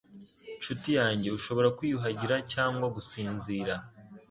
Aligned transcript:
nshuti 0.59 0.89
yanjye- 0.99 1.27
ushobora 1.37 1.67
kwiyuhagira 1.77 2.35
cyangwa 2.53 2.85
gusinzira.” 2.95 3.73